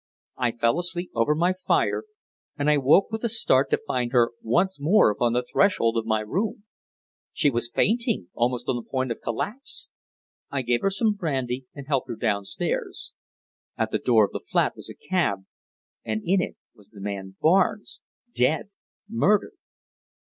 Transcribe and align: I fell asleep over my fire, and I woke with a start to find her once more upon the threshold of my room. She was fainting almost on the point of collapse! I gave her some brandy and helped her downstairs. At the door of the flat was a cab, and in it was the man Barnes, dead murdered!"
I 0.37 0.53
fell 0.53 0.79
asleep 0.79 1.11
over 1.13 1.35
my 1.35 1.53
fire, 1.53 2.05
and 2.57 2.71
I 2.71 2.77
woke 2.77 3.11
with 3.11 3.23
a 3.23 3.29
start 3.29 3.69
to 3.69 3.77
find 3.85 4.11
her 4.13 4.31
once 4.41 4.79
more 4.79 5.11
upon 5.11 5.33
the 5.33 5.43
threshold 5.43 5.95
of 5.95 6.07
my 6.07 6.21
room. 6.21 6.63
She 7.33 7.51
was 7.51 7.69
fainting 7.69 8.29
almost 8.33 8.67
on 8.67 8.77
the 8.77 8.81
point 8.89 9.11
of 9.11 9.21
collapse! 9.23 9.89
I 10.49 10.63
gave 10.63 10.81
her 10.81 10.89
some 10.89 11.13
brandy 11.13 11.67
and 11.75 11.85
helped 11.85 12.07
her 12.09 12.15
downstairs. 12.15 13.13
At 13.77 13.91
the 13.91 13.99
door 13.99 14.25
of 14.25 14.31
the 14.31 14.39
flat 14.39 14.75
was 14.75 14.89
a 14.89 14.95
cab, 14.95 15.45
and 16.03 16.23
in 16.25 16.41
it 16.41 16.55
was 16.73 16.89
the 16.89 16.99
man 16.99 17.35
Barnes, 17.39 17.99
dead 18.33 18.71
murdered!" 19.07 19.53